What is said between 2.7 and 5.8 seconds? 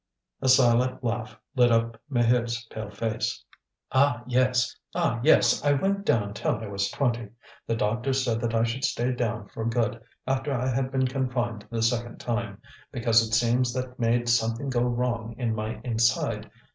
pale face. "Ah, yes! ah, yes! I